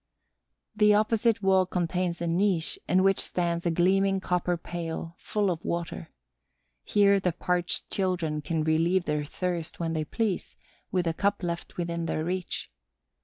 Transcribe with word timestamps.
The 0.75 0.95
opposite 0.95 1.43
wall 1.43 1.67
contains 1.67 2.23
a 2.23 2.27
niche 2.27 2.79
in 2.89 3.03
which 3.03 3.19
stands 3.19 3.67
a 3.67 3.69
gleaming 3.69 4.19
copper 4.19 4.57
pail 4.57 5.13
full 5.19 5.51
of 5.51 5.63
water. 5.63 6.09
Here 6.83 7.19
the 7.19 7.33
parched 7.33 7.91
children 7.91 8.41
can 8.41 8.63
relieve 8.63 9.05
their 9.05 9.23
thirst 9.23 9.79
when 9.79 9.93
they 9.93 10.03
please, 10.03 10.55
with 10.91 11.05
a 11.05 11.13
cup 11.13 11.43
left 11.43 11.77
within 11.77 12.07
their 12.07 12.23
reach. 12.23 12.71